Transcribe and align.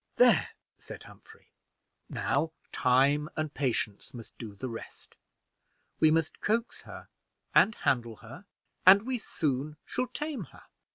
"There," 0.15 0.49
said 0.79 1.03
Humphrey, 1.03 1.51
"now 2.09 2.53
time 2.71 3.29
and 3.37 3.53
patience 3.53 4.15
must 4.15 4.35
do 4.39 4.55
the 4.55 4.67
rest. 4.67 5.15
We 5.99 6.09
must 6.09 6.41
coax 6.41 6.81
her 6.85 7.07
and 7.53 7.75
handle 7.75 8.15
her, 8.15 8.45
and 8.83 9.03
we 9.03 9.19
soon 9.19 9.77
shall 9.85 10.07
tame 10.07 10.45
her. 10.45 10.63